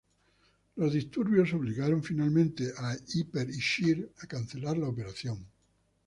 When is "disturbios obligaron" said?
0.93-2.01